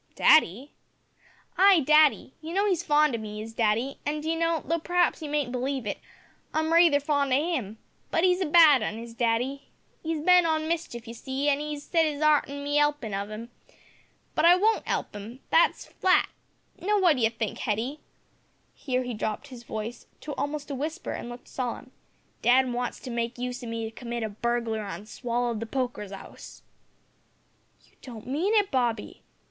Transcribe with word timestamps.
"Daddy?" 0.15 0.71
"Ay, 1.59 1.81
daddy. 1.81 2.33
You 2.41 2.55
know 2.55 2.65
he's 2.67 2.81
fond 2.83 3.13
o' 3.13 3.19
me, 3.19 3.39
is 3.39 3.53
daddy, 3.53 3.99
and, 4.03 4.23
d'ye 4.23 4.33
know, 4.33 4.63
though 4.65 4.79
p'r'aps 4.79 5.21
you 5.21 5.29
mayn't 5.29 5.51
believe 5.51 5.85
it, 5.85 5.99
I'm 6.55 6.73
raither 6.73 6.99
fond 6.99 7.31
o' 7.31 7.35
him; 7.35 7.77
but 8.09 8.23
'e's 8.23 8.41
a 8.41 8.47
bad 8.47 8.81
'un, 8.81 8.97
is 8.97 9.13
daddy. 9.13 9.67
He's 10.01 10.19
bent 10.19 10.47
on 10.47 10.67
mischief, 10.67 11.07
you 11.07 11.13
see, 11.13 11.49
an' 11.49 11.61
'e's 11.61 11.83
set 11.83 12.03
his 12.03 12.19
'art 12.19 12.49
on 12.49 12.63
my 12.63 12.77
'elpin' 12.77 13.13
of 13.13 13.29
'im. 13.29 13.51
But 14.33 14.45
I 14.45 14.55
wont 14.55 14.81
'elp 14.87 15.15
'im 15.15 15.39
that's 15.51 15.85
flat. 15.85 16.29
Now, 16.81 16.99
what 16.99 17.15
d'ye 17.17 17.29
think, 17.29 17.59
Hetty," 17.59 17.99
(here 18.73 19.03
he 19.03 19.13
dropped 19.13 19.49
his 19.49 19.61
voice 19.61 20.07
to 20.21 20.33
almost 20.33 20.71
a 20.71 20.75
whisper 20.75 21.11
and 21.11 21.29
looked 21.29 21.47
solemn), 21.47 21.91
"dad 22.41 22.73
wants 22.73 22.99
to 23.01 23.11
make 23.11 23.37
use 23.37 23.63
o' 23.63 23.67
me 23.67 23.85
to 23.85 23.91
commit 23.95 24.23
a 24.23 24.29
burglary 24.29 24.79
on 24.81 25.05
Swallow'd 25.05 25.59
the 25.59 25.67
poker's 25.67 26.11
'ouse." 26.11 26.63
"You 27.85 27.91
don't 28.01 28.25
mean 28.25 28.55
it, 28.55 28.71
Bobby!" 28.71 29.21